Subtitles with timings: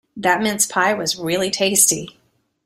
[0.17, 2.17] That mince pie was really tasty.